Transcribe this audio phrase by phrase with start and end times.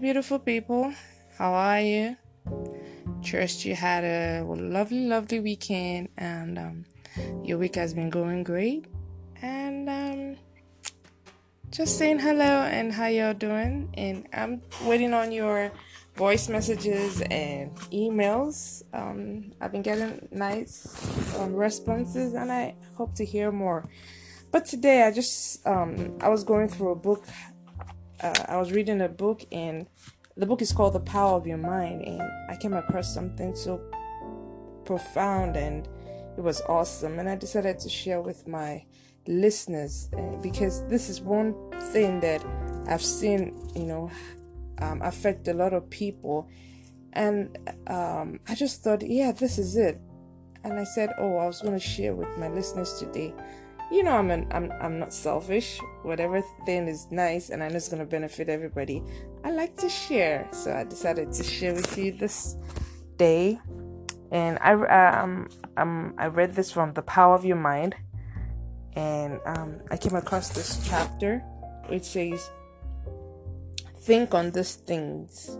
[0.00, 0.94] beautiful people.
[1.36, 2.16] How are you?
[3.22, 6.84] Trust you had a lovely, lovely weekend, and um,
[7.44, 8.86] your week has been going great.
[9.42, 10.36] And um,
[11.70, 13.90] just saying hello and how y'all doing.
[13.94, 15.70] And I'm waiting on your
[16.14, 18.82] voice messages and emails.
[18.94, 23.86] Um, I've been getting nice um, responses, and I hope to hear more.
[24.50, 27.26] But today, I just um, I was going through a book.
[28.22, 29.86] Uh, I was reading a book, and
[30.36, 33.80] the book is called The Power of Your Mind, and I came across something so
[34.84, 35.88] profound, and
[36.36, 37.18] it was awesome.
[37.18, 38.84] And I decided to share with my
[39.26, 41.54] listeners uh, because this is one
[41.92, 42.44] thing that
[42.86, 44.10] I've seen, you know,
[44.80, 46.48] um, affect a lot of people.
[47.12, 49.98] And um, I just thought, yeah, this is it.
[50.62, 53.34] And I said, oh, I was going to share with my listeners today.
[53.90, 55.80] You know, I'm an, I'm I'm not selfish.
[56.02, 59.02] Whatever thing is nice and I know it's to benefit everybody,
[59.42, 60.48] I like to share.
[60.52, 62.56] So I decided to share with you this
[63.16, 63.58] day.
[64.30, 67.96] And I um um I read this from The Power of Your Mind,
[68.94, 71.42] and um I came across this chapter
[71.88, 72.48] which says
[74.02, 75.58] think on these things.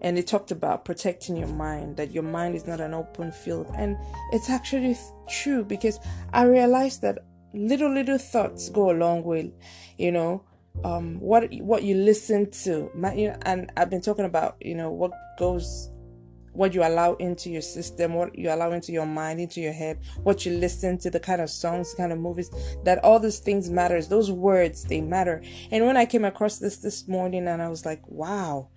[0.00, 3.66] And it talked about protecting your mind, that your mind is not an open field.
[3.74, 3.96] And
[4.32, 4.96] it's actually
[5.28, 5.98] true because
[6.32, 7.18] I realized that
[7.54, 9.52] little, little thoughts go a long way,
[9.96, 10.44] you know.
[10.84, 12.88] Um, what what you listen to,
[13.42, 15.90] and I've been talking about, you know, what goes
[16.58, 20.00] what you allow into your system, what you allow into your mind, into your head,
[20.24, 22.50] what you listen to, the kind of songs, kind of movies,
[22.82, 24.08] that all those things matters.
[24.08, 25.40] Those words, they matter.
[25.70, 28.70] And when I came across this this morning and I was like, wow.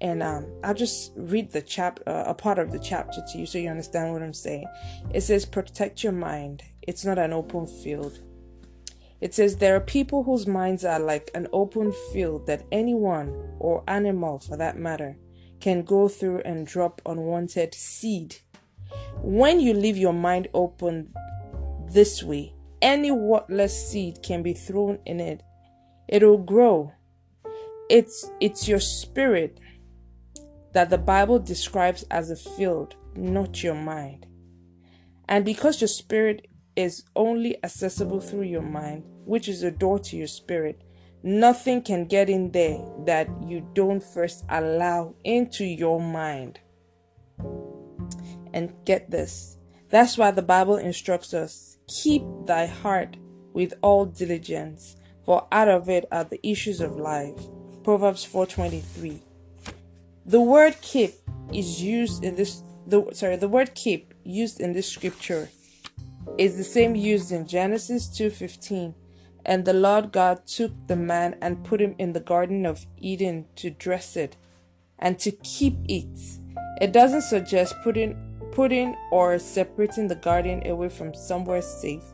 [0.00, 3.46] And um, I'll just read the chap uh, a part of the chapter to you
[3.46, 4.66] so you understand what I'm saying.
[5.12, 6.62] It says, protect your mind.
[6.86, 8.18] It's not an open field.
[9.20, 13.82] It says there are people whose minds are like an open field that anyone or
[13.88, 15.16] animal for that matter
[15.60, 18.36] can go through and drop unwanted seed.
[19.22, 21.14] When you leave your mind open
[21.90, 25.42] this way, any worthless seed can be thrown in it.
[26.06, 26.92] It'll grow.
[27.88, 29.58] It's it's your spirit
[30.72, 34.26] that the Bible describes as a field, not your mind.
[35.26, 36.46] And because your spirit
[36.76, 40.82] is only accessible through your mind, which is a door to your spirit,
[41.26, 46.60] Nothing can get in there that you don't first allow into your mind.
[48.52, 49.56] And get this.
[49.88, 53.16] That's why the Bible instructs us keep thy heart
[53.54, 57.40] with all diligence, for out of it are the issues of life.
[57.82, 59.22] Proverbs 4:23.
[60.26, 61.14] The word keep
[61.54, 65.48] is used in this the sorry, the word keep used in this scripture
[66.38, 68.94] is the same used in Genesis 2:15
[69.46, 73.46] and the Lord God took the man and put him in the Garden of Eden
[73.56, 74.36] to dress it
[74.98, 76.18] and to keep it.
[76.80, 78.16] It doesn't suggest putting
[78.52, 82.04] putting or separating the garden away from somewhere safe.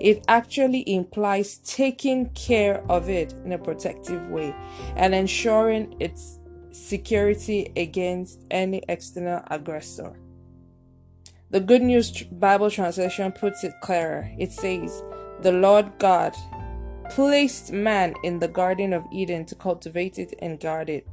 [0.00, 4.54] It actually implies taking care of it in a protective way
[4.94, 6.38] and ensuring its
[6.70, 10.18] security against any external aggressor.
[11.56, 14.30] The Good News Bible translation puts it clearer.
[14.36, 15.02] It says,
[15.40, 16.36] The Lord God
[17.08, 21.08] placed man in the Garden of Eden to cultivate it and guard it.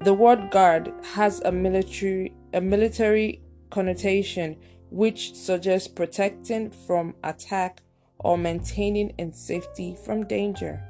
[0.00, 4.56] The word guard has a military a military connotation
[4.88, 7.82] which suggests protecting from attack
[8.20, 10.82] or maintaining in safety from danger.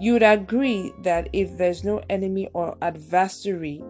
[0.00, 3.80] You would agree that if there's no enemy or adversary,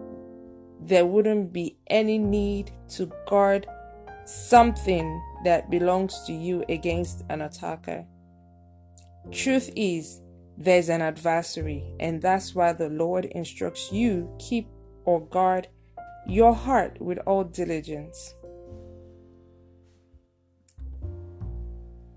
[0.87, 3.65] there wouldn't be any need to guard
[4.25, 8.05] something that belongs to you against an attacker.
[9.31, 10.21] Truth is,
[10.57, 14.67] there's an adversary, and that's why the Lord instructs you keep
[15.05, 15.67] or guard
[16.27, 18.35] your heart with all diligence.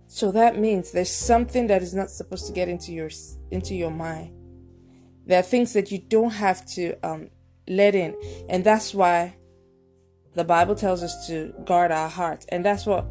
[0.07, 3.11] So that means there's something that is not supposed to get into your
[3.51, 4.35] into your mind.
[5.27, 7.29] There are things that you don't have to um,
[7.69, 8.17] let in,
[8.49, 9.37] and that's why
[10.35, 13.07] the Bible tells us to guard our hearts, and that's what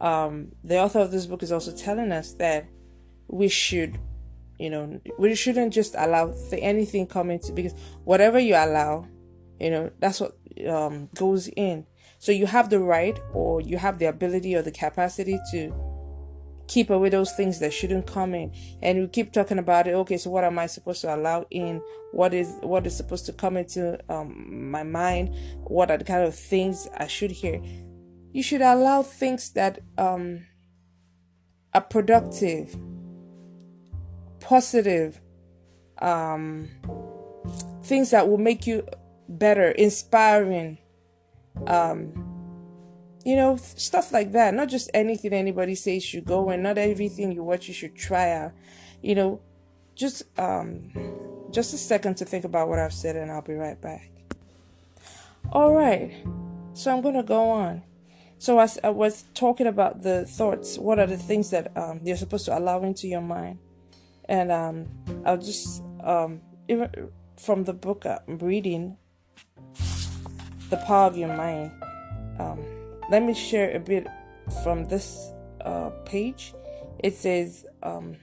[0.00, 2.66] um, the author of this book is also telling us that
[3.28, 3.98] we should
[4.58, 7.72] you know we shouldn't just allow th- anything coming to because
[8.04, 9.06] whatever you allow
[9.58, 10.36] you know that's what
[10.68, 11.86] um, goes in.
[12.18, 15.72] So you have the right or you have the ability or the capacity to
[16.72, 18.50] keep away those things that shouldn't come in.
[18.80, 19.94] And we keep talking about it.
[19.94, 21.82] Okay so what am i supposed to allow in?
[22.12, 25.34] What is what is supposed to come into um, my mind?
[25.64, 27.60] What are the kind of things i should hear?
[28.32, 30.46] You should allow things that um,
[31.74, 32.74] are productive
[34.42, 35.20] positive,
[35.98, 36.68] um,
[37.84, 38.86] things that will make you
[39.28, 40.78] better, inspiring,
[41.66, 42.31] um,
[43.24, 44.54] you know, stuff like that.
[44.54, 48.32] Not just anything anybody says you go and not everything you watch you should try
[48.32, 48.52] out.
[49.00, 49.40] You know,
[49.94, 50.90] just um,
[51.50, 54.10] just a second to think about what I've said, and I'll be right back.
[55.50, 56.14] All right,
[56.72, 57.82] so I'm gonna go on.
[58.38, 62.16] So as I was talking about the thoughts, what are the things that um, you're
[62.16, 63.58] supposed to allow into your mind?
[64.28, 64.88] And um,
[65.24, 68.96] I'll just um, even from the book I'm reading,
[70.70, 71.72] The Power of Your Mind.
[72.38, 74.06] Um, let me share a bit
[74.62, 75.32] from this
[75.64, 76.54] uh, page.
[76.98, 78.16] It says, um,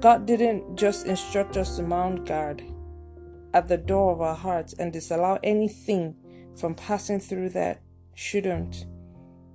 [0.00, 2.62] God didn't just instruct us to mount guard
[3.54, 6.14] at the door of our hearts and disallow anything
[6.56, 7.80] from passing through that
[8.14, 8.86] shouldn't.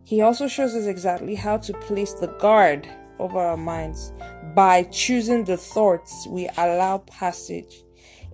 [0.05, 2.87] He also shows us exactly how to place the guard
[3.19, 4.11] over our minds
[4.55, 7.83] by choosing the thoughts we allow passage.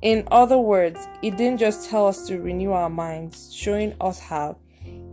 [0.02, 4.58] In other words, he didn't just tell us to renew our minds, showing us how.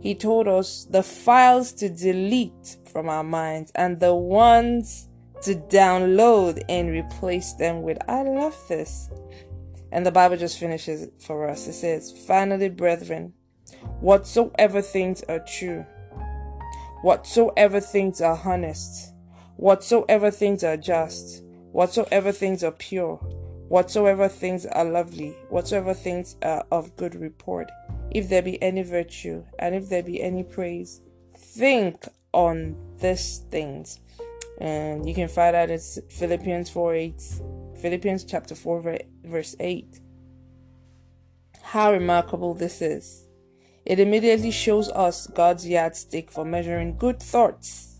[0.01, 5.09] He told us the files to delete from our minds and the ones
[5.43, 7.97] to download and replace them with.
[8.07, 9.09] I love this.
[9.91, 11.67] And the Bible just finishes for us.
[11.67, 13.33] It says, Finally, brethren,
[13.99, 15.85] whatsoever things are true,
[17.01, 19.13] whatsoever things are honest,
[19.55, 23.15] whatsoever things are just, whatsoever things are pure,
[23.69, 27.69] whatsoever things are lovely, whatsoever things are of good report,
[28.17, 31.01] if there be any virtue, and if there be any praise,
[31.35, 33.99] think on these things.
[34.59, 35.79] And you can find that in
[36.09, 37.21] Philippians 4 8,
[37.79, 39.99] Philippians chapter 4, verse 8.
[41.61, 43.27] How remarkable this is!
[43.85, 47.99] It immediately shows us God's yardstick for measuring good thoughts.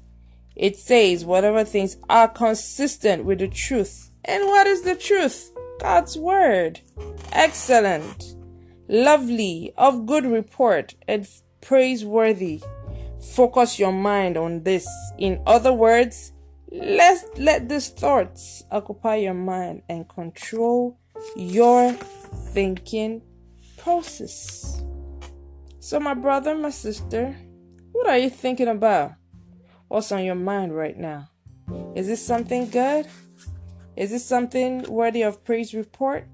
[0.56, 4.10] It says whatever things are consistent with the truth.
[4.25, 5.52] And what is the truth?
[5.80, 6.81] God's word.
[7.31, 8.26] Excellent,
[8.88, 11.28] lovely, of good report, and
[11.62, 12.62] praiseworthy.
[13.34, 14.88] Focus your mind on this.
[15.18, 16.34] In other words,
[16.72, 21.00] let's let these thoughts occupy your mind and control
[21.36, 21.94] your
[22.54, 23.22] thinking
[23.78, 24.84] process.
[25.80, 27.36] So, my brother, my sister,
[27.92, 29.13] what are you thinking about?
[29.88, 31.30] What's on your mind right now?
[31.95, 33.07] Is this something good?
[33.95, 36.28] Is this something worthy of praise report?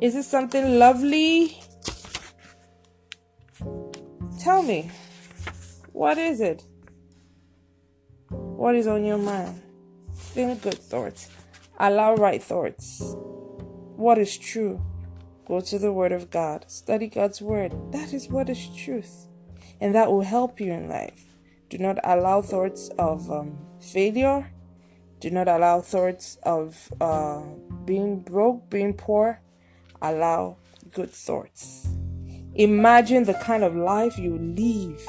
[0.00, 1.60] Is it something lovely?
[4.38, 4.90] Tell me,
[5.92, 6.62] what is it?
[8.28, 9.60] What is on your mind?
[10.14, 11.28] Think good thoughts.
[11.80, 13.02] Allow right thoughts.
[13.96, 14.80] What is true?
[15.48, 16.70] Go to the Word of God.
[16.70, 17.74] Study God's Word.
[17.90, 19.26] That is what is truth.
[19.80, 21.24] And that will help you in life.
[21.70, 24.52] Do not allow thoughts of um, failure.
[25.18, 27.42] Do not allow thoughts of uh,
[27.84, 29.40] being broke, being poor.
[30.02, 30.56] Allow
[30.92, 31.88] good thoughts.
[32.54, 35.06] Imagine the kind of life you live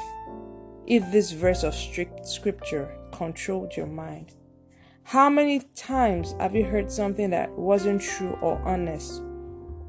[0.86, 4.34] if this verse of strict scripture controlled your mind.
[5.04, 9.22] How many times have you heard something that wasn't true or honest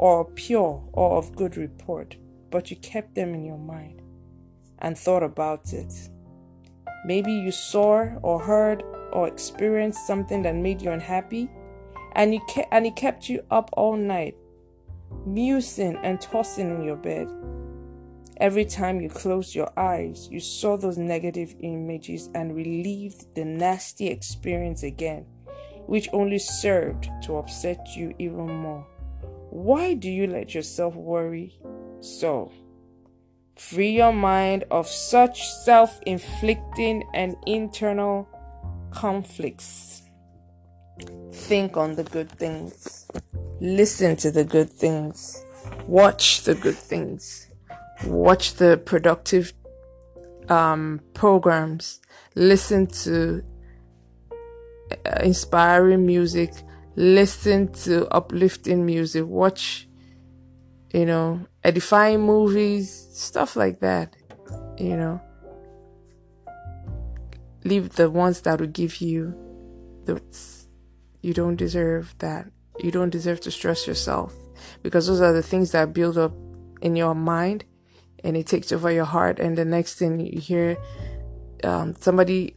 [0.00, 2.16] or pure or of good report,
[2.50, 4.00] but you kept them in your mind
[4.78, 5.92] and thought about it.
[7.04, 8.82] Maybe you saw or heard
[9.12, 11.50] or experienced something that made you unhappy,
[12.12, 14.38] and you ke- and it kept you up all night,
[15.26, 17.28] musing and tossing in your bed.
[18.38, 24.08] Every time you closed your eyes, you saw those negative images and relived the nasty
[24.08, 25.26] experience again,
[25.86, 28.86] which only served to upset you even more.
[29.50, 31.58] Why do you let yourself worry
[32.00, 32.50] so?
[33.56, 38.26] Free your mind of such self inflicting and internal
[38.90, 40.02] conflicts.
[41.30, 43.06] Think on the good things.
[43.60, 45.44] Listen to the good things.
[45.86, 47.46] Watch the good things.
[48.04, 49.52] Watch the productive
[50.48, 52.00] um, programs.
[52.34, 53.42] Listen to
[54.92, 56.52] uh, inspiring music
[56.96, 59.88] listen to uplifting music, watch,
[60.92, 64.14] you know, edifying movies, stuff like that,
[64.78, 65.20] you know.
[67.64, 69.34] Leave the ones that will give you
[70.04, 70.20] the
[71.22, 72.46] you don't deserve that.
[72.82, 74.34] You don't deserve to stress yourself
[74.82, 76.32] because those are the things that build up
[76.82, 77.64] in your mind
[78.24, 80.76] and it takes over your heart and the next thing you hear
[81.64, 82.56] um, somebody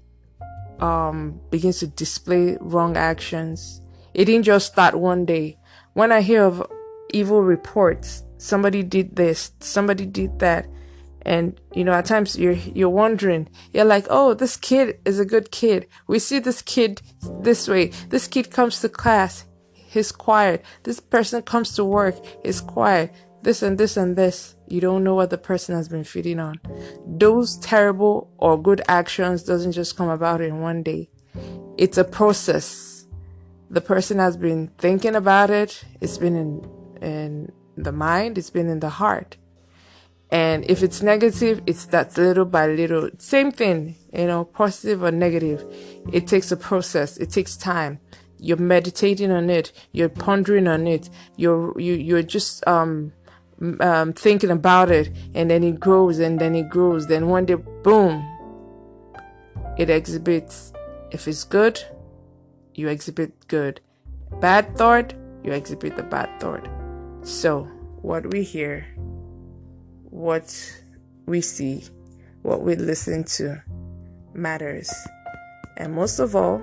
[0.79, 3.81] um, begins to display wrong actions
[4.13, 5.57] it didn't just start one day.
[5.93, 6.65] When I hear of
[7.11, 10.67] evil reports, somebody did this, somebody did that,
[11.23, 15.25] and you know, at times you're you're wondering, you're like, oh, this kid is a
[15.25, 15.87] good kid.
[16.07, 17.01] We see this kid
[17.41, 17.87] this way.
[18.09, 19.45] This kid comes to class.
[19.93, 20.65] He's quiet.
[20.83, 22.15] This person comes to work.
[22.43, 23.13] He's quiet.
[23.43, 24.55] This and this and this.
[24.67, 26.59] You don't know what the person has been feeding on.
[27.05, 31.09] Those terrible or good actions doesn't just come about in one day.
[31.77, 33.05] It's a process.
[33.69, 35.83] The person has been thinking about it.
[36.01, 36.69] It's been in,
[37.01, 38.37] in the mind.
[38.39, 39.37] It's been in the heart.
[40.31, 43.11] And if it's negative, it's that little by little.
[43.19, 45.63] Same thing, you know, positive or negative.
[46.11, 47.17] It takes a process.
[47.17, 47.99] It takes time.
[48.43, 49.71] You're meditating on it.
[49.91, 51.09] You're pondering on it.
[51.37, 53.13] You're you you're just um
[53.79, 57.07] um thinking about it, and then it grows, and then it grows.
[57.07, 58.23] Then one day, boom,
[59.77, 60.73] it exhibits.
[61.11, 61.81] If it's good,
[62.75, 63.79] you exhibit good.
[64.41, 66.67] Bad thought, you exhibit the bad thought.
[67.21, 67.63] So
[68.01, 68.85] what we hear
[70.13, 70.71] what
[71.25, 71.83] we see,
[72.43, 73.59] what we listen to
[74.33, 74.93] matters.
[75.77, 76.61] And most of all,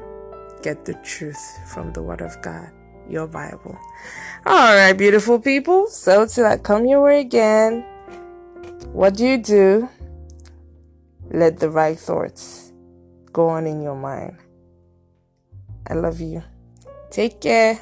[0.63, 1.41] get the truth
[1.73, 2.71] from the Word of God,
[3.09, 3.79] your Bible.
[4.47, 5.87] All right, beautiful people.
[5.89, 7.85] So, till I come your way again,
[8.93, 9.89] what do you do?
[11.31, 12.73] Let the right thoughts
[13.33, 14.37] go on in your mind.
[15.87, 16.43] I love you.
[17.11, 17.79] Take care.